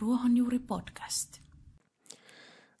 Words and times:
Ruohonjuuri 0.00 0.58
podcast. 0.58 1.40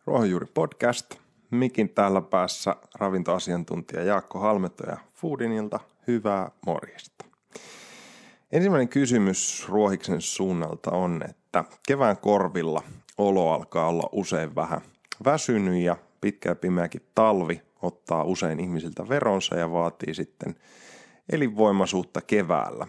Ruohonjuuri 0.06 0.46
podcast. 0.54 1.14
Mikin 1.50 1.88
täällä 1.88 2.20
päässä 2.20 2.76
ravintoasiantuntija 2.94 4.02
Jaakko 4.02 4.38
Halmetto 4.38 4.86
ja 4.90 4.96
Foodinilta. 5.14 5.80
Hyvää 6.06 6.50
morjesta. 6.66 7.24
Ensimmäinen 8.52 8.88
kysymys 8.88 9.68
Ruohiksen 9.68 10.20
suunnalta 10.20 10.90
on, 10.90 11.22
että 11.28 11.64
kevään 11.88 12.16
korvilla 12.16 12.82
olo 13.18 13.52
alkaa 13.52 13.88
olla 13.88 14.08
usein 14.12 14.54
vähän 14.54 14.80
väsynyt 15.24 15.82
ja 15.82 15.96
pitkä 16.20 16.48
ja 16.48 16.54
pimeäkin 16.54 17.02
talvi 17.14 17.62
ottaa 17.82 18.24
usein 18.24 18.60
ihmisiltä 18.60 19.08
veronsa 19.08 19.56
ja 19.56 19.72
vaatii 19.72 20.14
sitten 20.14 20.54
elinvoimaisuutta 21.32 22.20
keväällä. 22.20 22.86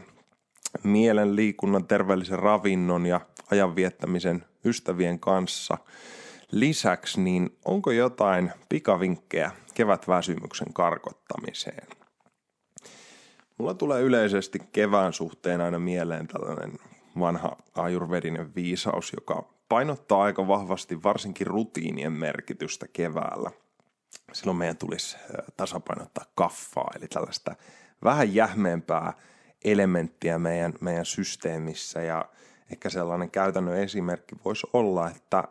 Mielen, 0.83 1.35
liikunnan, 1.35 1.87
terveellisen 1.87 2.39
ravinnon 2.39 3.05
ja 3.05 3.21
ajan 3.51 3.75
viettämisen 3.75 4.45
ystävien 4.65 5.19
kanssa 5.19 5.77
lisäksi, 6.51 7.21
niin 7.21 7.57
onko 7.65 7.91
jotain 7.91 8.51
pikavinkkejä 8.69 9.51
kevätväsymyksen 9.73 10.73
karkottamiseen? 10.73 11.87
Mulla 13.57 13.73
tulee 13.73 14.01
yleisesti 14.01 14.59
kevään 14.71 15.13
suhteen 15.13 15.61
aina 15.61 15.79
mieleen 15.79 16.27
tällainen 16.27 16.71
vanha 17.19 17.57
ajurvedinen 17.75 18.55
viisaus, 18.55 19.13
joka 19.13 19.49
painottaa 19.69 20.23
aika 20.23 20.47
vahvasti 20.47 21.03
varsinkin 21.03 21.47
rutiinien 21.47 22.13
merkitystä 22.13 22.87
keväällä. 22.93 23.51
Silloin 24.33 24.57
meidän 24.57 24.77
tulisi 24.77 25.17
tasapainottaa 25.57 26.25
kaffaa, 26.35 26.91
eli 26.95 27.07
tällaista 27.07 27.55
vähän 28.03 28.35
jähmeempää 28.35 29.13
elementtiä 29.63 30.39
meidän, 30.39 30.73
meidän 30.81 31.05
systeemissä 31.05 32.01
ja 32.01 32.25
ehkä 32.71 32.89
sellainen 32.89 33.31
käytännön 33.31 33.77
esimerkki 33.77 34.35
voisi 34.45 34.67
olla, 34.73 35.09
että 35.09 35.43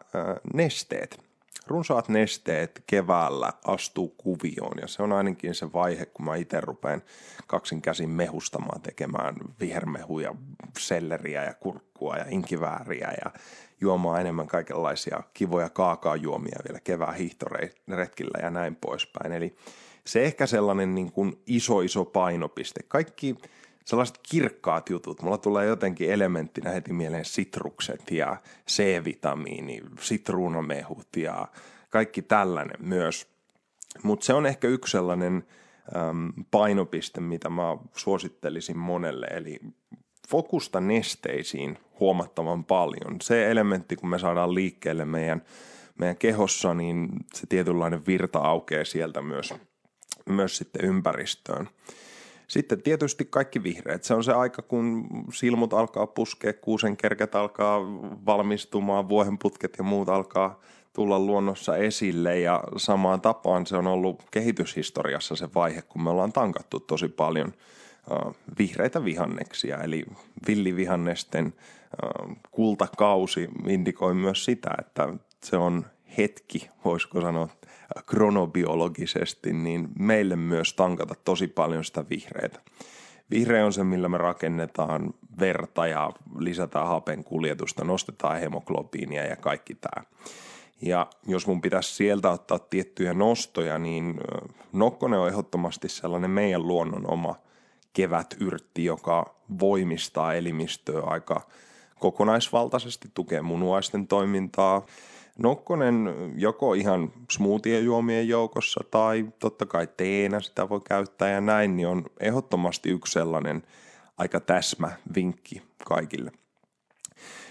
nesteet, 0.55 1.21
runsaat 1.67 2.09
nesteet 2.09 2.83
keväällä 2.87 3.53
astuu 3.65 4.09
kuvioon 4.09 4.79
ja 4.81 4.89
se 4.89 5.03
on 5.03 5.13
ainakin 5.13 5.55
se 5.55 5.73
vaihe, 5.73 6.07
kun 6.07 6.25
mä 6.25 6.37
itse 6.37 6.61
rupean 6.61 7.03
kaksin 7.47 7.83
käsin 7.83 8.11
mehustamaan 8.11 8.81
tekemään 8.81 9.35
vihermehuja, 9.61 10.35
selleriä 10.79 11.45
ja 11.45 11.55
kurkkua 11.55 12.17
ja 12.17 12.25
inkivääriä 12.29 13.13
ja 13.25 13.33
juomaan 13.81 14.21
enemmän 14.21 14.47
kaikenlaisia 14.47 15.23
kivoja 15.35 15.71
kaakaojuomia 15.71 16.59
vielä 16.69 16.81
kevään 16.81 17.15
hiihtoretkillä 17.15 18.39
ja 18.43 18.51
näin 18.51 18.77
poispäin. 18.77 19.33
Eli 19.33 19.57
se 20.07 20.25
ehkä 20.25 20.47
sellainen 20.47 20.95
niin 20.95 21.13
kuin 21.13 21.43
iso 21.47 21.81
iso 21.81 22.05
painopiste. 22.05 22.81
Kaikki 22.89 23.37
sellaiset 23.89 24.19
kirkkaat 24.31 24.89
jutut. 24.91 25.23
Mulla 25.23 25.39
tulee 25.39 25.67
jotenkin 25.67 26.13
elementtinä 26.13 26.71
heti 26.71 26.93
mieleen 26.93 27.25
sitrukset 27.25 28.11
ja 28.11 28.37
C-vitamiini, 28.71 29.83
sitruunamehut 30.01 31.17
ja 31.17 31.49
kaikki 31.91 32.23
tällainen 32.23 32.77
myös. 32.79 33.27
Mutta 34.03 34.27
se 34.27 34.35
on 34.35 34.47
ehkä 34.47 34.69
yksi 34.69 34.93
sellainen 34.93 35.47
äm, 35.97 36.33
painopiste, 36.51 37.21
mitä 37.21 37.51
mä 37.51 37.77
suosittelisin 37.97 38.79
monelle. 38.79 39.27
Eli 39.27 39.61
fokusta 40.29 40.81
nesteisiin 40.81 41.79
huomattavan 42.01 42.65
paljon. 42.65 43.17
Se 43.23 43.51
elementti, 43.51 43.97
kun 43.97 44.09
me 44.09 44.19
saadaan 44.19 44.55
liikkeelle 44.55 45.05
meidän, 45.05 45.43
meidän 45.99 46.17
kehossa, 46.17 46.75
niin 46.75 47.09
se 47.35 47.47
tietynlainen 47.47 48.07
virta 48.07 48.39
aukeaa 48.39 48.85
sieltä 48.85 49.23
myös, 49.23 49.55
myös 50.29 50.57
sitten 50.57 50.85
ympäristöön. 50.85 51.69
Sitten 52.49 52.83
tietysti 52.83 53.25
kaikki 53.25 53.63
vihreät. 53.63 54.05
Se 54.05 54.15
on 54.15 54.25
se 54.25 54.33
aika, 54.33 54.63
kun 54.63 55.07
silmut 55.33 55.75
alkaa 55.75 56.07
puskea, 56.07 56.53
kuusenkerket 56.53 57.35
alkaa 57.35 57.81
valmistumaan, 58.27 59.09
vuohenputket 59.09 59.75
ja 59.79 59.85
muut 59.85 60.09
alkaa 60.09 60.61
tulla 60.93 61.19
luonnossa 61.19 61.77
esille 61.77 62.41
ja 62.41 62.65
samaan 62.77 63.21
tapaan 63.21 63.67
se 63.67 63.77
on 63.77 63.87
ollut 63.87 64.23
kehityshistoriassa 64.31 65.37
se 65.37 65.49
vaihe, 65.55 65.83
kun 65.83 66.03
me 66.03 66.11
ollaan 66.11 66.33
tankattu 66.33 66.81
tosi 66.81 67.09
paljon 67.09 67.53
vihreitä 68.59 69.05
vihanneksia, 69.05 69.83
eli 69.83 70.05
villivihannesten 70.49 71.55
kultakausi 72.51 73.49
indikoi 73.67 74.15
myös 74.15 74.45
sitä, 74.45 74.71
että 74.79 75.09
se 75.43 75.57
on 75.57 75.87
hetki, 76.19 76.71
voisiko 76.85 77.21
sanoa 77.21 77.49
kronobiologisesti, 78.07 79.53
niin 79.53 79.89
meille 79.99 80.37
myös 80.37 80.75
tankata 80.75 81.15
tosi 81.25 81.49
paljon 81.49 81.85
sitä 81.85 82.05
vihreitä. 82.11 82.61
Vihreä 83.31 83.67
on 83.67 83.73
se, 83.73 83.85
millä 83.85 84.09
me 84.09 84.19
rakennetaan 84.19 85.15
verta 85.41 85.87
ja 85.87 86.13
lisätään 86.39 86.87
hapen 86.87 87.25
kuljetusta, 87.25 87.85
nostetaan 87.85 88.41
hemoglobiinia 88.41 89.25
ja 89.25 89.37
kaikki 89.37 89.75
tämä. 89.75 90.05
Ja 90.83 91.07
jos 91.27 91.47
mun 91.47 91.61
pitäisi 91.61 91.95
sieltä 91.95 92.31
ottaa 92.31 92.59
tiettyjä 92.59 93.15
nostoja, 93.15 93.79
niin 93.79 94.21
nokkonen 94.73 95.21
on 95.21 95.29
ehdottomasti 95.29 95.89
sellainen 95.89 96.31
meidän 96.31 96.67
luonnon 96.67 97.11
oma 97.11 97.35
kevätyrtti, 97.93 98.85
joka 98.85 99.35
voimistaa 99.61 100.35
elimistöä 100.35 101.03
aika 101.03 101.47
kokonaisvaltaisesti, 101.99 103.11
tukee 103.15 103.43
munuaisten 103.43 104.07
toimintaa, 104.07 104.87
Nokkonen 105.39 106.15
joko 106.37 106.75
ihan 106.75 107.13
smoothie-juomien 107.31 108.29
joukossa 108.29 108.81
tai 108.91 109.27
totta 109.39 109.67
kai 109.67 109.89
teenä 109.97 110.41
sitä 110.41 110.69
voi 110.69 110.81
käyttää 110.81 111.31
ja 111.31 111.41
näin, 111.41 111.77
niin 111.77 111.89
on 111.89 112.05
ehdottomasti 112.21 112.91
yksi 112.91 113.13
sellainen 113.13 113.63
aika 114.17 114.41
täsmä 114.41 114.91
vinkki 115.15 115.63
kaikille. 115.85 116.33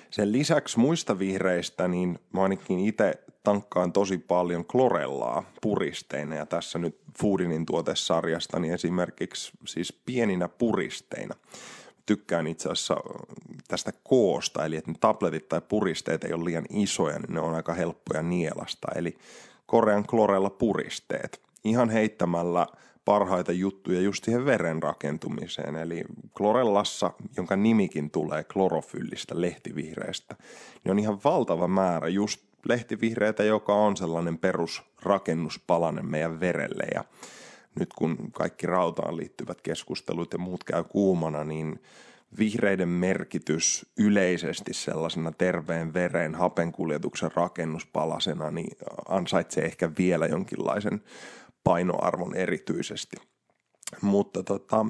Sen 0.09 0.31
lisäksi 0.31 0.79
muista 0.79 1.19
vihreistä, 1.19 1.87
niin 1.87 2.19
mä 2.33 2.43
ainakin 2.43 2.79
itse 2.79 3.13
tankkaan 3.43 3.93
tosi 3.93 4.17
paljon 4.17 4.65
klorellaa 4.65 5.43
puristeina 5.61 6.35
ja 6.35 6.45
tässä 6.45 6.79
nyt 6.79 6.99
Foodinin 7.19 7.65
tuotesarjasta 7.65 8.59
niin 8.59 8.73
esimerkiksi 8.73 9.51
siis 9.65 9.93
pieninä 10.05 10.47
puristeina 10.47 11.35
tykkään 12.07 12.47
itse 12.47 12.69
asiassa 12.69 12.95
tästä 13.67 13.91
koosta, 14.03 14.65
eli 14.65 14.75
että 14.75 14.91
ne 14.91 14.97
tabletit 14.99 15.49
tai 15.49 15.61
puristeet 15.61 16.23
ei 16.23 16.33
ole 16.33 16.45
liian 16.45 16.65
isoja, 16.69 17.19
niin 17.19 17.33
ne 17.33 17.39
on 17.39 17.55
aika 17.55 17.73
helppoja 17.73 18.23
nielasta. 18.23 18.87
Eli 18.95 19.17
Korean 19.65 20.07
klorella 20.07 20.49
puristeet. 20.49 21.41
Ihan 21.63 21.89
heittämällä 21.89 22.67
parhaita 23.05 23.51
juttuja 23.51 24.01
just 24.01 24.23
siihen 24.23 24.45
veren 24.45 24.83
rakentumiseen. 24.83 25.75
Eli 25.75 26.03
klorellassa, 26.37 27.13
jonka 27.37 27.55
nimikin 27.55 28.11
tulee 28.11 28.43
klorofyllistä, 28.43 29.41
lehtivihreästä, 29.41 30.35
niin 30.83 30.91
on 30.91 30.99
ihan 30.99 31.19
valtava 31.23 31.67
määrä 31.67 32.07
just 32.07 32.41
lehtivihreitä, 32.67 33.43
joka 33.43 33.73
on 33.73 33.97
sellainen 33.97 34.37
perusrakennuspalanen 34.37 36.05
meidän 36.05 36.39
verelle. 36.39 36.83
Ja 36.93 37.03
nyt 37.79 37.93
kun 37.93 38.31
kaikki 38.31 38.67
rautaan 38.67 39.17
liittyvät 39.17 39.61
keskustelut 39.61 40.33
ja 40.33 40.39
muut 40.39 40.63
käy 40.63 40.83
kuumana, 40.83 41.43
niin 41.43 41.79
vihreiden 42.39 42.89
merkitys 42.89 43.85
yleisesti 43.97 44.73
sellaisena 44.73 45.31
terveen 45.31 45.93
veren 45.93 46.35
hapenkuljetuksen 46.35 47.31
rakennuspalasena 47.35 48.51
niin 48.51 48.77
ansaitsee 49.07 49.65
ehkä 49.65 49.91
vielä 49.97 50.25
jonkinlaisen 50.25 51.03
painoarvon 51.63 52.35
erityisesti. 52.35 53.17
Mutta 54.01 54.43
tota, 54.43 54.85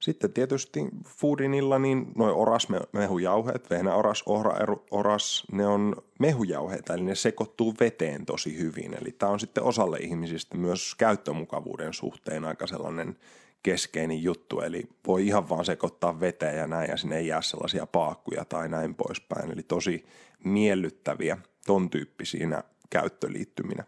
sitten 0.00 0.32
tietysti 0.32 0.80
foodinilla 1.08 1.78
niin 1.78 2.12
noin 2.14 2.34
orasmehujauheet, 2.34 3.70
vehnä 3.70 3.94
oras, 3.94 4.22
ohra 4.26 4.56
oras, 4.90 5.44
ne 5.52 5.66
on 5.66 5.96
mehujauheita, 6.18 6.94
eli 6.94 7.02
ne 7.02 7.14
sekoittuu 7.14 7.74
veteen 7.80 8.26
tosi 8.26 8.58
hyvin. 8.58 8.94
Eli 9.00 9.12
tämä 9.12 9.32
on 9.32 9.40
sitten 9.40 9.64
osalle 9.64 9.98
ihmisistä 9.98 10.56
myös 10.56 10.94
käyttömukavuuden 10.94 11.92
suhteen 11.92 12.44
aika 12.44 12.66
sellainen 12.66 13.16
keskeinen 13.62 14.22
juttu, 14.22 14.60
eli 14.60 14.88
voi 15.06 15.26
ihan 15.26 15.48
vaan 15.48 15.64
sekoittaa 15.64 16.20
veteen 16.20 16.58
ja 16.58 16.66
näin, 16.66 16.90
ja 16.90 16.96
sinne 16.96 17.18
ei 17.18 17.26
jää 17.26 17.42
sellaisia 17.42 17.86
paakkuja 17.86 18.44
tai 18.44 18.68
näin 18.68 18.94
poispäin. 18.94 19.50
Eli 19.50 19.62
tosi 19.62 20.04
miellyttäviä 20.44 21.38
ton 21.66 21.90
tyyppisiä 21.90 22.62
käyttöliittyminä. 22.90 23.84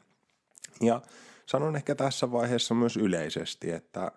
Ja 0.81 1.03
sanon 1.47 1.77
ehkä 1.77 1.95
tässä 1.95 2.33
vaiheessa 2.33 2.75
myös 2.75 2.97
yleisesti, 2.97 3.71
että 3.71 4.13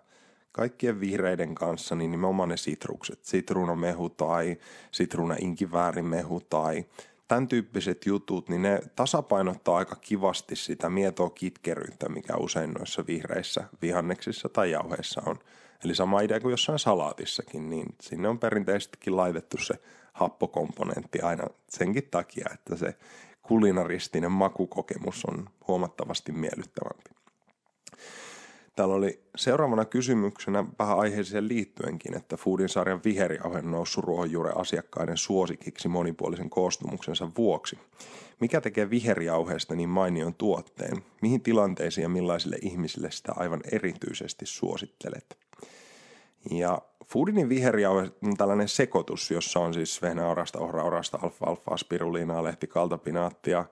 kaikkien 0.56 1.00
vihreiden 1.00 1.54
kanssa, 1.54 1.94
niin 1.94 2.10
nimenomaan 2.10 2.48
ne 2.48 2.56
sitrukset, 2.56 3.24
sitruunamehu 3.24 4.10
tai 4.10 4.56
sitruuna-inkiväärimehu 4.90 6.40
tai 6.40 6.84
tämän 7.28 7.48
tyyppiset 7.48 8.06
jutut, 8.06 8.48
niin 8.48 8.62
ne 8.62 8.80
tasapainottaa 8.96 9.76
aika 9.76 9.96
kivasti 9.96 10.56
sitä 10.56 10.88
mietoa 10.90 11.30
kitkeryyttä, 11.30 12.08
mikä 12.08 12.36
usein 12.36 12.70
noissa 12.70 13.04
vihreissä 13.06 13.64
vihanneksissa 13.82 14.48
tai 14.48 14.70
jauheissa 14.70 15.22
on. 15.26 15.38
Eli 15.84 15.94
sama 15.94 16.20
idea 16.20 16.40
kuin 16.40 16.50
jossain 16.50 16.78
salaatissakin, 16.78 17.70
niin 17.70 17.86
sinne 18.00 18.28
on 18.28 18.38
perinteisestikin 18.38 19.16
laitettu 19.16 19.58
se 19.58 19.74
happokomponentti 20.12 21.20
aina 21.20 21.44
senkin 21.68 22.08
takia, 22.10 22.48
että 22.54 22.76
se 22.76 22.94
kulinaristinen 23.42 24.32
makukokemus 24.32 25.24
on 25.24 25.48
huomattavasti 25.68 26.32
miellyttävämpi. 26.32 27.15
Täällä 28.76 28.94
oli 28.94 29.20
seuraavana 29.36 29.84
kysymyksenä 29.84 30.64
vähän 30.78 30.98
aiheeseen 30.98 31.48
liittyenkin, 31.48 32.16
että 32.16 32.36
Foodin 32.36 32.68
sarjan 32.68 33.00
viherjauhe 33.04 33.58
on 33.58 33.70
noussut 33.70 34.04
ruohonjuuren 34.04 34.56
asiakkaiden 34.56 35.16
suosikiksi 35.16 35.88
monipuolisen 35.88 36.50
koostumuksensa 36.50 37.28
vuoksi. 37.38 37.78
Mikä 38.40 38.60
tekee 38.60 38.90
viherjauheesta 38.90 39.74
niin 39.74 39.88
mainion 39.88 40.34
tuotteen? 40.34 40.96
Mihin 41.22 41.40
tilanteisiin 41.40 42.02
ja 42.02 42.08
millaisille 42.08 42.56
ihmisille 42.62 43.10
sitä 43.10 43.32
aivan 43.36 43.60
erityisesti 43.72 44.46
suosittelet? 44.46 45.38
Ja 46.50 46.82
Foodinin 47.06 47.48
viherjauhe 47.48 48.10
on 48.24 48.36
tällainen 48.36 48.68
sekoitus, 48.68 49.30
jossa 49.30 49.60
on 49.60 49.74
siis 49.74 50.02
vehnäorasta, 50.02 50.58
ohraorasta, 50.58 51.18
alfa-alfaa, 51.22 51.76
spiruliinaa, 51.76 52.44
lehtikaltapinaattia, 52.44 53.64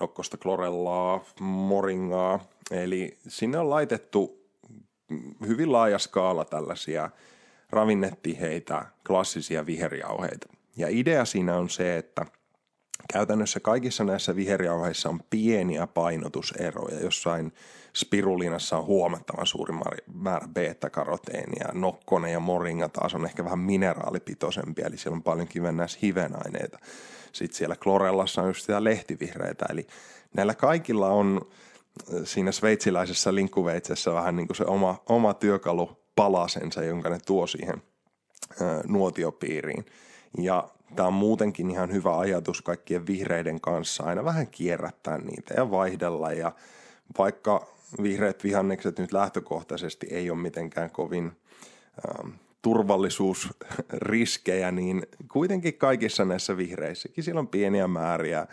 nokkosta 0.00 0.36
klorellaa, 0.36 1.24
moringaa. 1.40 2.40
Eli 2.70 3.16
sinne 3.28 3.58
on 3.58 3.70
laitettu 3.70 4.45
hyvin 5.46 5.72
laaja 5.72 5.98
skaala 5.98 6.44
tällaisia 6.44 7.10
ravinnetiheitä, 7.70 8.84
klassisia 9.06 9.66
viherjauheita. 9.66 10.46
Ja 10.76 10.88
idea 10.90 11.24
siinä 11.24 11.56
on 11.56 11.70
se, 11.70 11.96
että 11.96 12.26
käytännössä 13.12 13.60
kaikissa 13.60 14.04
näissä 14.04 14.36
viherjauheissa 14.36 15.08
on 15.08 15.20
pieniä 15.30 15.86
painotuseroja. 15.86 17.00
Jossain 17.00 17.52
spirulinassa 17.96 18.78
on 18.78 18.86
huomattavan 18.86 19.46
suuri 19.46 19.74
määrä 20.14 20.48
beta-karoteenia, 20.48 21.68
nokkonen 21.74 22.32
ja 22.32 22.40
moringa 22.40 22.88
taas 22.88 23.14
on 23.14 23.24
ehkä 23.24 23.44
vähän 23.44 23.58
mineraalipitoisempia, 23.58 24.86
eli 24.86 24.96
siellä 24.96 25.16
on 25.16 25.22
paljon 25.22 25.48
hivenaineita. 26.02 26.78
Sitten 27.32 27.58
siellä 27.58 27.76
klorellassa 27.76 28.42
on 28.42 28.48
just 28.48 28.60
sitä 28.60 28.84
lehtivihreitä, 28.84 29.66
eli 29.70 29.86
näillä 30.34 30.54
kaikilla 30.54 31.08
on 31.08 31.48
siinä 32.24 32.52
sveitsiläisessä 32.52 33.34
linkkuveitsessä 33.34 34.12
vähän 34.12 34.36
niin 34.36 34.46
kuin 34.46 34.56
se 34.56 34.64
oma, 34.64 35.02
oma 35.08 35.34
työkalu 35.34 35.90
palasensa, 36.16 36.84
jonka 36.84 37.08
ne 37.08 37.18
tuo 37.26 37.46
siihen 37.46 37.82
äh, 38.62 38.80
nuotiopiiriin. 38.86 39.86
Ja 40.38 40.68
tämä 40.96 41.08
on 41.08 41.14
muutenkin 41.14 41.70
ihan 41.70 41.92
hyvä 41.92 42.18
ajatus 42.18 42.62
kaikkien 42.62 43.06
vihreiden 43.06 43.60
kanssa, 43.60 44.04
aina 44.04 44.24
vähän 44.24 44.46
kierrättää 44.46 45.18
niitä 45.18 45.54
ja 45.56 45.70
vaihdella. 45.70 46.32
Ja 46.32 46.52
vaikka 47.18 47.66
vihreät 48.02 48.44
vihannekset 48.44 48.98
nyt 48.98 49.12
lähtökohtaisesti 49.12 50.06
ei 50.10 50.30
ole 50.30 50.38
mitenkään 50.38 50.90
kovin 50.90 51.32
ähm, 52.08 52.28
turvallisuusriskejä, 52.66 54.70
niin 54.70 55.02
kuitenkin 55.32 55.74
kaikissa 55.74 56.24
näissä 56.24 56.56
vihreissäkin 56.56 57.24
siellä 57.24 57.38
on 57.38 57.48
pieniä 57.48 57.88
määriä 57.88 58.38
ähm, 58.38 58.48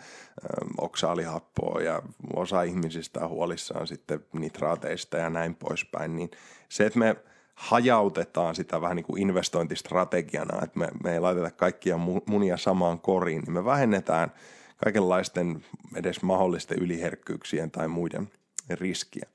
oksaalihappoa 0.78 1.80
ja 1.80 2.02
osa 2.36 2.62
ihmisistä 2.62 3.20
on 3.20 3.28
huolissaan 3.28 3.86
sitten 3.86 4.24
nitraateista 4.32 5.16
ja 5.16 5.30
näin 5.30 5.54
poispäin, 5.54 6.16
niin 6.16 6.30
se, 6.68 6.86
että 6.86 6.98
me 6.98 7.16
hajautetaan 7.54 8.54
sitä 8.54 8.80
vähän 8.80 8.96
niin 8.96 9.04
kuin 9.04 9.22
investointistrategiana, 9.22 10.64
että 10.64 10.78
me, 10.78 10.88
me 11.04 11.12
ei 11.12 11.20
laiteta 11.20 11.50
kaikkia 11.50 11.98
munia 12.26 12.56
samaan 12.56 13.00
koriin, 13.00 13.42
niin 13.42 13.52
me 13.52 13.64
vähennetään 13.64 14.32
kaikenlaisten 14.76 15.64
edes 15.96 16.22
mahdollisten 16.22 16.78
yliherkkyyksien 16.78 17.70
tai 17.70 17.88
muiden 17.88 18.30
riskiä. 18.70 19.26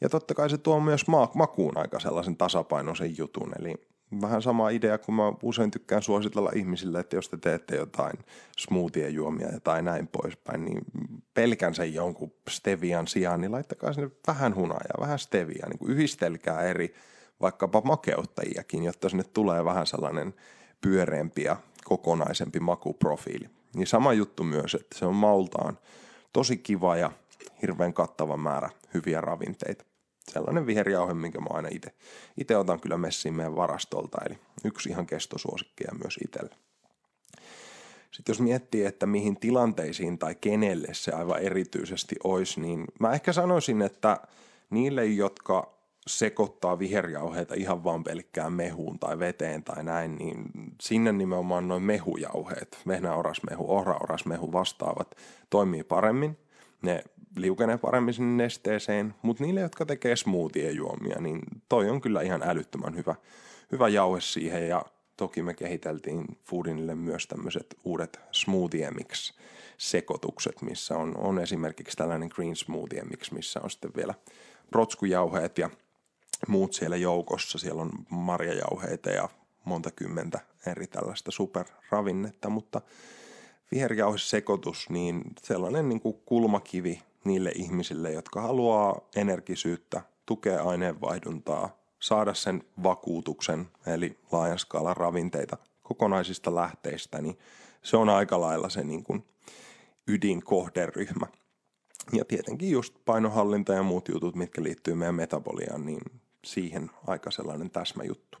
Ja 0.00 0.08
totta 0.08 0.34
kai 0.34 0.50
se 0.50 0.58
tuo 0.58 0.80
myös 0.80 1.06
ma- 1.06 1.30
makuun 1.34 1.78
aika 1.78 2.00
sellaisen 2.00 2.36
tasapainoisen 2.36 3.18
jutun, 3.18 3.52
eli 3.58 3.88
vähän 4.20 4.42
sama 4.42 4.70
idea, 4.70 4.98
kun 4.98 5.14
mä 5.14 5.32
usein 5.42 5.70
tykkään 5.70 6.02
suositella 6.02 6.50
ihmisille, 6.54 7.00
että 7.00 7.16
jos 7.16 7.28
te 7.28 7.36
teette 7.36 7.76
jotain 7.76 8.18
smoothie-juomia 8.56 9.60
tai 9.64 9.82
näin 9.82 10.08
poispäin, 10.08 10.64
niin 10.64 10.82
pelkän 11.34 11.74
sen 11.74 11.94
jonkun 11.94 12.32
stevian 12.50 13.06
sijaan, 13.06 13.40
niin 13.40 13.52
laittakaa 13.52 13.92
sinne 13.92 14.10
vähän 14.26 14.54
hunajaa, 14.54 15.00
vähän 15.00 15.18
stevia, 15.18 15.66
niin 15.68 15.78
kuin 15.78 15.90
yhdistelkää 15.90 16.62
eri 16.62 16.94
vaikkapa 17.40 17.82
makeuttajiakin, 17.84 18.84
jotta 18.84 19.08
sinne 19.08 19.24
tulee 19.24 19.64
vähän 19.64 19.86
sellainen 19.86 20.34
pyöreämpi 20.80 21.42
ja 21.42 21.56
kokonaisempi 21.84 22.60
makuprofiili. 22.60 23.48
Niin 23.74 23.86
sama 23.86 24.12
juttu 24.12 24.44
myös, 24.44 24.74
että 24.74 24.98
se 24.98 25.06
on 25.06 25.14
maultaan 25.14 25.78
tosi 26.32 26.56
kiva 26.56 26.96
ja 26.96 27.10
hirveän 27.62 27.92
kattava 27.92 28.36
määrä 28.36 28.70
hyviä 28.94 29.20
ravinteita. 29.20 29.87
Sellainen 30.28 30.66
viherjauhe, 30.66 31.14
minkä 31.14 31.40
mä 31.40 31.46
aina 31.50 31.68
itse, 31.72 31.92
itse 32.36 32.56
otan 32.56 32.80
kyllä 32.80 32.96
messiin 32.96 33.34
meidän 33.34 33.56
varastolta, 33.56 34.18
eli 34.26 34.38
yksi 34.64 34.88
ihan 34.88 35.06
kestosuosikkeja 35.06 35.92
myös 36.02 36.18
itselle. 36.24 36.54
Sitten 38.10 38.32
jos 38.32 38.40
miettii, 38.40 38.84
että 38.84 39.06
mihin 39.06 39.36
tilanteisiin 39.36 40.18
tai 40.18 40.34
kenelle 40.34 40.88
se 40.92 41.12
aivan 41.12 41.40
erityisesti 41.40 42.16
olisi, 42.24 42.60
niin 42.60 42.84
mä 43.00 43.12
ehkä 43.12 43.32
sanoisin, 43.32 43.82
että 43.82 44.20
niille, 44.70 45.06
jotka 45.06 45.78
sekoittaa 46.06 46.78
viherjauheita 46.78 47.54
ihan 47.54 47.84
vaan 47.84 48.04
pelkkään 48.04 48.52
mehuun 48.52 48.98
tai 48.98 49.18
veteen 49.18 49.64
tai 49.64 49.84
näin, 49.84 50.16
niin 50.16 50.44
sinne 50.80 51.12
nimenomaan 51.12 51.68
noin 51.68 51.82
mehujauheet, 51.82 52.78
vehnäorasmehu, 52.86 53.72
ohraorasmehu 53.72 54.52
vastaavat, 54.52 55.14
toimii 55.50 55.84
paremmin. 55.84 56.38
Ne 56.82 57.04
liukenee 57.36 57.78
paremmin 57.78 58.14
sinne 58.14 58.42
nesteeseen, 58.44 59.14
mutta 59.22 59.44
niille, 59.44 59.60
jotka 59.60 59.86
tekee 59.86 60.16
smoothie-juomia, 60.16 61.20
niin 61.20 61.40
toi 61.68 61.90
on 61.90 62.00
kyllä 62.00 62.22
ihan 62.22 62.42
älyttömän 62.42 62.96
hyvä, 62.96 63.14
hyvä 63.72 63.88
jauhe 63.88 64.20
siihen 64.20 64.68
ja 64.68 64.84
toki 65.16 65.42
me 65.42 65.54
kehiteltiin 65.54 66.24
Foodinille 66.44 66.94
myös 66.94 67.26
tämmöiset 67.26 67.76
uudet 67.84 68.20
smoothie 68.32 68.90
mix 68.90 69.32
sekoitukset, 69.78 70.62
missä 70.62 70.96
on, 70.96 71.16
on 71.16 71.38
esimerkiksi 71.38 71.96
tällainen 71.96 72.30
green 72.34 72.56
smoothie 72.56 73.02
mix, 73.02 73.30
missä 73.30 73.60
on 73.62 73.70
sitten 73.70 73.90
vielä 73.96 74.14
protskujauheet 74.70 75.58
ja 75.58 75.70
muut 76.48 76.72
siellä 76.72 76.96
joukossa. 76.96 77.58
Siellä 77.58 77.82
on 77.82 77.90
marjajauheita 78.10 79.10
ja 79.10 79.28
monta 79.64 79.90
kymmentä 79.90 80.40
eri 80.66 80.86
tällaista 80.86 81.30
superravinnetta, 81.30 82.48
mutta 82.48 82.80
viherjauhesekoitus, 83.70 84.90
niin 84.90 85.22
sellainen 85.42 85.88
niin 85.88 86.00
kuin 86.00 86.16
kulmakivi 86.26 87.02
niille 87.28 87.52
ihmisille, 87.54 88.12
jotka 88.12 88.40
haluaa 88.40 89.00
energisyyttä, 89.16 90.02
tukea 90.26 90.62
aineenvaihduntaa, 90.62 91.78
saada 92.00 92.34
sen 92.34 92.62
vakuutuksen, 92.82 93.68
eli 93.86 94.18
laajan 94.32 94.58
skaalan 94.58 94.96
ravinteita 94.96 95.56
kokonaisista 95.82 96.54
lähteistä, 96.54 97.22
niin 97.22 97.38
se 97.82 97.96
on 97.96 98.08
aika 98.08 98.40
lailla 98.40 98.68
se 98.68 98.84
niin 98.84 99.04
kuin 99.04 99.24
ydinkohderyhmä. 100.08 101.26
Ja 102.12 102.24
tietenkin 102.24 102.70
just 102.70 102.94
painohallinta 103.04 103.72
ja 103.72 103.82
muut 103.82 104.08
jutut, 104.08 104.34
mitkä 104.36 104.62
liittyy 104.62 104.94
meidän 104.94 105.14
metaboliaan, 105.14 105.86
niin 105.86 106.00
siihen 106.44 106.90
aika 107.06 107.30
sellainen 107.30 107.70
täsmäjuttu. 107.70 108.38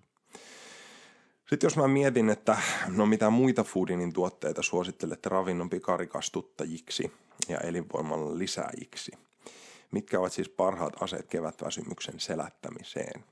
Sitten 1.50 1.66
jos 1.66 1.76
mä 1.76 1.88
mietin, 1.88 2.30
että 2.30 2.58
no 2.88 3.06
mitä 3.06 3.30
muita 3.30 3.64
Foodinin 3.64 4.12
tuotteita 4.12 4.62
suosittelette 4.62 5.28
ravinnon 5.28 5.70
pikarikastuttajiksi 5.70 7.12
ja 7.48 7.58
elinvoiman 7.58 8.38
lisääjiksi, 8.38 9.12
mitkä 9.90 10.20
ovat 10.20 10.32
siis 10.32 10.48
parhaat 10.48 11.02
aseet 11.02 11.26
kevätväsymyksen 11.26 12.20
selättämiseen, 12.20 13.24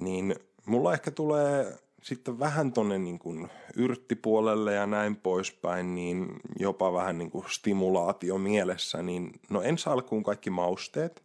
niin 0.00 0.34
mulla 0.66 0.92
ehkä 0.92 1.10
tulee 1.10 1.78
sitten 2.02 2.38
vähän 2.38 2.72
tonne 2.72 2.98
niin 2.98 3.50
yrttipuolelle 3.76 4.74
ja 4.74 4.86
näin 4.86 5.16
poispäin, 5.16 5.94
niin 5.94 6.40
jopa 6.58 6.92
vähän 6.92 7.18
niin 7.18 7.30
kuin 7.30 7.44
stimulaatio 7.48 8.38
mielessä, 8.38 9.02
niin 9.02 9.32
no 9.50 9.62
ensi 9.62 9.90
alkuun 9.90 10.22
kaikki 10.22 10.50
mausteet, 10.50 11.22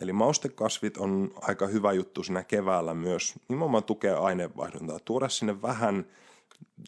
Eli 0.00 0.12
maustekasvit 0.12 0.96
on 0.96 1.30
aika 1.42 1.66
hyvä 1.66 1.92
juttu 1.92 2.22
siinä 2.22 2.42
keväällä 2.42 2.94
myös 2.94 3.34
nimenomaan 3.48 3.84
tukea 3.84 4.18
aineenvaihduntaa, 4.18 4.98
tuoda 5.04 5.28
sinne 5.28 5.62
vähän 5.62 6.06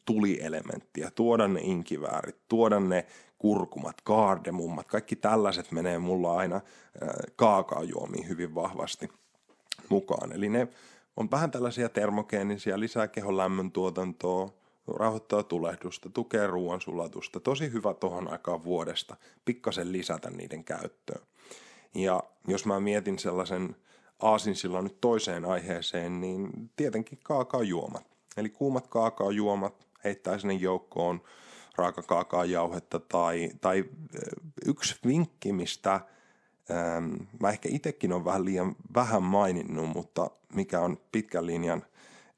tulielementtiä, 0.04 1.10
tuoda 1.14 1.48
ne 1.48 1.60
inkiväärit, 1.60 2.36
tuoda 2.48 2.80
ne 2.80 3.06
kurkumat, 3.38 4.00
kaardemummat, 4.00 4.86
kaikki 4.86 5.16
tällaiset 5.16 5.72
menee 5.72 5.98
mulla 5.98 6.36
aina 6.36 6.60
kaakaojuomiin 7.36 8.28
hyvin 8.28 8.54
vahvasti 8.54 9.08
mukaan. 9.88 10.32
Eli 10.32 10.48
ne 10.48 10.68
on 11.16 11.30
vähän 11.30 11.50
tällaisia 11.50 11.88
termogeenisia, 11.88 12.80
lisää 12.80 13.08
kehon 13.08 13.36
lämmön 13.36 13.72
tuotantoa, 13.72 14.52
rauhoittaa 14.88 15.42
tulehdusta, 15.42 16.10
tukee 16.10 16.46
ruoansulatusta. 16.46 17.40
Tosi 17.40 17.72
hyvä 17.72 17.94
tuohon 17.94 18.32
aikaan 18.32 18.64
vuodesta, 18.64 19.16
pikkasen 19.44 19.92
lisätä 19.92 20.30
niiden 20.30 20.64
käyttöön. 20.64 21.22
Ja 21.94 22.22
jos 22.48 22.66
mä 22.66 22.80
mietin 22.80 23.18
sellaisen 23.18 23.76
aasinsillan 24.22 24.84
nyt 24.84 25.00
toiseen 25.00 25.44
aiheeseen, 25.44 26.20
niin 26.20 26.70
tietenkin 26.76 27.18
kaakaojuomat. 27.22 28.11
Eli 28.36 28.50
kuumat 28.50 28.86
kaakaojuomat 28.86 29.86
heittää 30.04 30.38
sinne 30.38 30.54
joukkoon 30.54 31.22
raakakaakaojauhetta 31.76 33.00
tai, 33.00 33.50
tai 33.60 33.84
yksi 34.66 34.94
vinkki, 35.06 35.52
mistä 35.52 36.00
ähm, 36.70 37.14
mä 37.40 37.50
ehkä 37.50 37.68
itsekin 37.72 38.12
on 38.12 38.24
vähän 38.24 38.44
liian 38.44 38.76
vähän 38.94 39.22
maininnut, 39.22 39.88
mutta 39.88 40.30
mikä 40.54 40.80
on 40.80 40.98
pitkän 41.12 41.46
linjan 41.46 41.84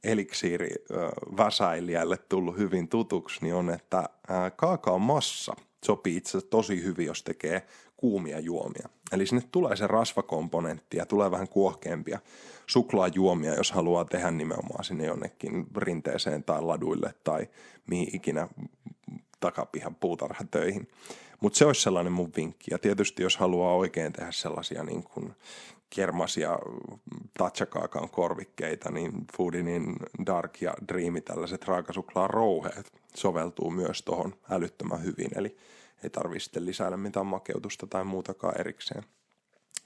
eliksiiri 0.05 0.71
äh, 0.71 0.97
väsäilijälle 1.37 2.17
tullut 2.17 2.57
hyvin 2.57 2.89
tutuksi, 2.89 3.39
niin 3.43 3.55
on, 3.55 3.71
että 3.71 3.99
äh, 3.99 4.53
kaakaon 4.57 5.01
massa 5.01 5.57
sopii 5.85 6.17
itse 6.17 6.31
asiassa 6.31 6.51
tosi 6.51 6.83
hyvin, 6.83 7.07
jos 7.07 7.23
tekee 7.23 7.67
kuumia 7.97 8.41
juomia. 8.41 8.89
Eli 9.15 9.27
sinne 9.27 9.43
tulee 9.53 9.77
se 9.77 9.87
rasvakomponentti 9.87 10.97
ja 10.97 11.07
tulee 11.07 11.31
vähän 11.31 11.49
kuohkeampia 11.49 12.19
suklaajuomia, 12.67 13.55
jos 13.55 13.73
haluaa 13.73 14.05
tehdä 14.05 14.31
nimenomaan 14.31 14.85
sinne 14.85 15.05
jonnekin 15.05 15.67
rinteeseen 15.77 16.45
tai 16.45 16.63
laduille 16.63 17.15
tai 17.25 17.49
mihin 17.87 18.17
ikinä 18.17 18.49
takapihan 19.41 19.95
puutarhatöihin. 19.95 20.89
Mutta 21.41 21.59
se 21.59 21.67
olisi 21.67 21.83
sellainen 21.83 22.13
mun 22.13 22.33
vinkki. 22.37 22.71
Ja 22.71 22.79
tietysti 22.79 23.23
jos 23.23 23.37
haluaa 23.37 23.75
oikein 23.75 24.13
tehdä 24.13 24.33
sellaisia 24.33 24.85
niin 24.85 25.03
kuin 25.03 25.35
kermasia 25.91 26.59
tatchakaakaan 27.39 28.11
korvikkeita, 28.11 28.91
niin 28.91 29.13
Foodinin 29.37 29.97
Dark 30.27 30.63
ja 30.63 30.75
Dreamy, 30.89 31.21
tällaiset 31.21 31.65
raakasuklaan 31.65 32.31
rouheet, 32.31 32.93
soveltuu 33.15 33.71
myös 33.71 34.03
tuohon 34.03 34.35
älyttömän 34.51 35.05
hyvin. 35.05 35.31
Eli 35.37 35.57
ei 36.05 36.11
tarvitse 36.11 36.45
sitten 36.45 36.67
lisäillä 36.67 36.97
mitään 36.97 37.27
makeutusta 37.27 37.87
tai 37.87 38.05
muutakaan 38.05 38.61
erikseen. 38.61 39.05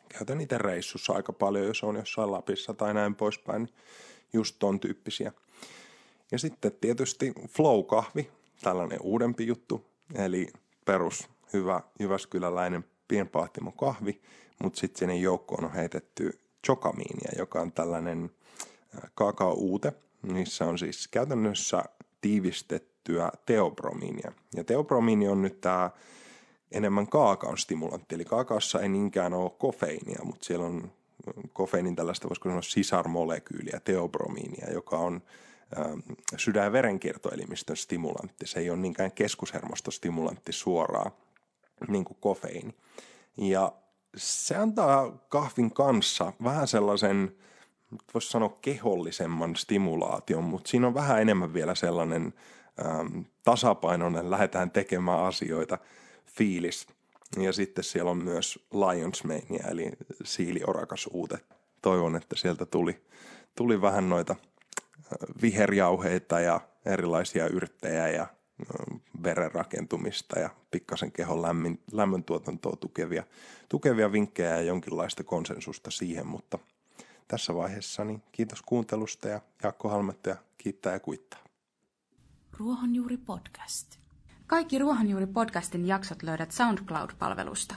Käytän 0.09 0.41
itse 0.41 0.59
reissussa 0.59 1.13
aika 1.13 1.33
paljon, 1.33 1.67
jos 1.67 1.85
on 1.85 1.97
jossain 1.97 2.33
Lapissa 2.33 2.75
tai 2.75 2.95
näin 2.95 3.15
poispäin, 3.15 3.63
niin 3.63 3.75
just 4.33 4.57
ton 4.59 4.81
tyyppisiä. 4.81 5.33
Ja 6.33 6.39
sitten 6.39 6.73
tietysti 6.81 7.33
Flow-kahvi, 7.49 8.31
tällainen 8.63 8.99
uudempi 9.03 9.47
juttu, 9.47 9.87
eli 10.15 10.49
perus 10.85 11.29
hyvä 11.53 11.81
jyväskyläläinen 12.01 12.85
pienpahtimon 13.09 13.73
kahvi, 13.73 14.21
mutta 14.63 14.81
sitten 14.81 14.99
sinne 14.99 15.17
joukkoon 15.17 15.65
on 15.65 15.73
heitetty 15.73 16.41
chokamiinia, 16.67 17.33
joka 17.39 17.61
on 17.61 17.73
tällainen 17.73 18.31
kakao-uute, 19.15 19.93
missä 20.23 20.65
on 20.65 20.79
siis 20.79 21.09
käytännössä 21.09 21.85
tiivistettyä 23.09 23.31
teobromiinia. 23.47 24.33
Ja 24.57 24.65
teobromiini 24.65 25.29
on 25.29 25.43
nyt 25.43 25.61
tämä 25.61 25.91
enemmän 26.73 27.09
kaakaon 27.09 27.59
stimulantti, 27.59 28.15
eli 28.15 28.25
kaakaossa 28.25 28.81
ei 28.81 28.89
niinkään 28.89 29.35
ole 29.35 29.51
kofeiinia, 29.59 30.21
mutta 30.25 30.47
siellä 30.47 30.67
on 30.67 30.93
kofeiinin 31.53 31.97
tällaista, 31.97 32.29
voisiko 32.29 32.49
sanoa 32.49 32.63
sisarmolekyyliä, 32.63 33.81
teobromiinia, 33.85 34.73
joka 34.73 34.97
on 34.97 35.23
sydän- 36.37 36.65
ja 36.65 36.73
verenkiertoelimistön 36.73 37.77
stimulantti. 37.77 38.47
Se 38.47 38.61
ei 38.61 38.71
ole 38.71 38.79
niinkään 38.79 39.13
keskushermostostimulantti 39.13 40.53
suoraan, 40.53 41.13
niin 41.89 42.05
kuin 42.05 42.17
kofeiini. 42.21 42.75
Ja 43.37 43.73
se 44.17 44.57
antaa 44.57 45.11
kahvin 45.29 45.75
kanssa 45.75 46.33
vähän 46.45 46.69
sellaisen, 46.69 47.37
voisi 48.15 48.29
sanoa 48.29 48.59
kehollisemman 48.61 49.57
stimulaation, 49.57 50.45
mutta 50.45 50.71
siinä 50.71 50.87
on 50.87 50.95
vähän 50.95 51.21
enemmän 51.21 51.55
vielä 51.55 51.75
sellainen 51.75 52.35
ähm, 52.87 53.21
tasapainoinen, 53.45 54.31
lähdetään 54.31 54.71
tekemään 54.71 55.25
asioita 55.25 55.79
fiilis. 56.27 56.87
Ja 57.37 57.53
sitten 57.53 57.85
siellä 57.85 58.11
on 58.11 58.25
myös 58.25 58.67
Lions 58.73 59.25
Mania, 59.25 59.69
eli 59.71 59.91
siiliorakasuute. 60.25 61.39
Toivon, 61.83 62.17
että 62.17 62.37
sieltä 62.37 62.67
tuli, 62.67 63.01
tuli 63.55 63.83
vähän 63.83 64.09
noita 64.09 64.37
viherjauheita 65.43 66.41
ja 66.41 66.61
erilaisia 66.87 67.47
yrttejä 67.47 68.09
ja 68.09 68.27
veren 69.23 69.53
rakentumista 69.53 70.39
ja 70.39 70.51
pikkasen 70.71 71.13
kehon 71.13 71.43
lämmin, 71.43 71.81
lämmöntuotantoa 71.93 72.77
tukevia, 72.77 73.23
tukevia 73.69 74.13
vinkkejä 74.13 74.51
ja 74.51 74.63
jonkinlaista 74.63 75.25
konsensusta 75.25 75.91
siihen, 75.91 76.27
mutta 76.27 76.59
tässä 77.29 77.55
vaiheessa 77.55 78.05
niin 78.05 78.23
kiitos 78.33 78.63
kuuntelusta 78.63 79.29
ja 79.29 79.41
Jaakko 79.63 79.89
Halmetta 79.89 80.31
ja 80.31 80.37
kiittää 80.59 80.93
ja 80.93 81.01
kuittaa. 81.01 81.48
Ruohonjuuri 82.59 83.17
podcast. 83.17 83.99
Kaikki 84.47 84.79
Ruohonjuuri 84.79 85.27
podcastin 85.27 85.87
jaksot 85.87 86.23
löydät 86.23 86.51
SoundCloud-palvelusta. 86.51 87.75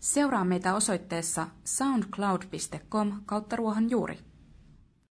Seuraa 0.00 0.44
meitä 0.44 0.74
osoitteessa 0.74 1.46
soundcloud.com 1.64 3.12
kautta 3.26 3.56
ruohonjuuri. 3.56 4.18